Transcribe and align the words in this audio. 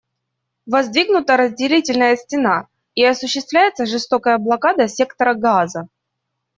Воздвигнута 0.65 1.37
разделительная 1.37 2.15
стена, 2.15 2.65
и 2.95 3.05
осуществляется 3.05 3.85
жестокая 3.85 4.39
блокада 4.39 4.87
сектора 4.87 5.35
Газа. 5.35 5.89